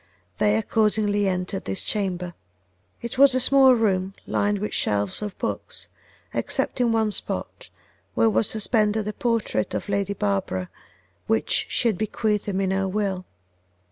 [0.39, 2.33] They accordingly entered his chamber.
[3.03, 5.89] It was a small room lined with shelves of books,
[6.33, 7.69] except in one spot,
[8.15, 10.71] where was suspended a portrait of Lady Barbara,
[11.27, 13.25] which she had bequeathed him in her will.